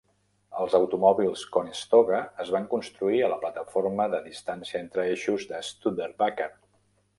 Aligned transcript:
Els 0.61 0.75
automòbils 0.77 1.43
Conestoga 1.57 2.21
es 2.45 2.49
van 2.55 2.65
construir 2.73 3.21
a 3.27 3.31
la 3.35 3.39
plataforma 3.45 4.09
de 4.15 4.23
distància 4.31 4.83
entre 4.83 5.07
eixos 5.13 5.49
de 5.55 5.63
Studerbaker. 5.71 6.53